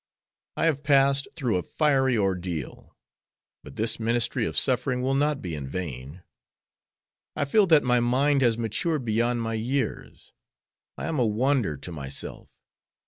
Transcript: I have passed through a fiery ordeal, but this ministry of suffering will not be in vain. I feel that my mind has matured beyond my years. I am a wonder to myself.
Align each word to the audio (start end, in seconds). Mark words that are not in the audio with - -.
I 0.57 0.65
have 0.65 0.81
passed 0.83 1.27
through 1.35 1.57
a 1.57 1.61
fiery 1.61 2.17
ordeal, 2.17 2.97
but 3.63 3.75
this 3.75 3.99
ministry 3.99 4.45
of 4.47 4.57
suffering 4.57 5.03
will 5.03 5.13
not 5.13 5.43
be 5.43 5.53
in 5.53 5.67
vain. 5.67 6.23
I 7.35 7.45
feel 7.45 7.67
that 7.67 7.83
my 7.83 7.99
mind 7.99 8.41
has 8.41 8.57
matured 8.57 9.05
beyond 9.05 9.43
my 9.43 9.53
years. 9.53 10.33
I 10.97 11.05
am 11.05 11.19
a 11.19 11.27
wonder 11.27 11.77
to 11.77 11.91
myself. 11.91 12.49